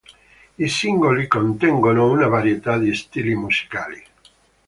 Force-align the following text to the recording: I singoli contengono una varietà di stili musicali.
I 0.57 0.67
singoli 0.67 1.27
contengono 1.27 2.09
una 2.09 2.25
varietà 2.27 2.79
di 2.79 2.91
stili 2.95 3.35
musicali. 3.35 4.03